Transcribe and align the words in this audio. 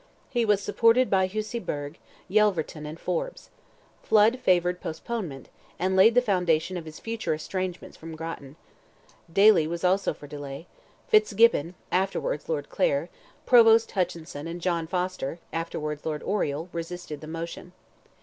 He 0.31 0.45
was 0.45 0.61
supported 0.63 1.11
by 1.11 1.27
Hussey 1.27 1.59
Burgh, 1.59 1.95
Yelverton, 2.27 2.87
and 2.87 2.99
Forbes; 2.99 3.51
Flood 4.01 4.39
favoured 4.39 4.81
postponement, 4.81 5.49
and 5.77 5.95
laid 5.95 6.15
the 6.15 6.23
foundation 6.23 6.75
of 6.75 6.85
his 6.85 6.97
future 6.99 7.35
estrangement 7.35 7.95
from 7.95 8.15
Grattan; 8.15 8.55
Daly 9.31 9.67
was 9.67 9.83
also 9.83 10.11
for 10.15 10.25
delay; 10.25 10.65
Fitzgibbon, 11.09 11.75
afterwards 11.91 12.49
Lord 12.49 12.67
Clare, 12.67 13.09
Provost 13.45 13.91
Hutchinson, 13.91 14.47
and 14.47 14.59
John 14.59 14.87
Foster, 14.87 15.37
afterwards 15.53 16.03
Lord 16.03 16.23
Oriel, 16.23 16.67
resisted 16.73 17.21
the 17.21 17.27
motion. 17.27 17.71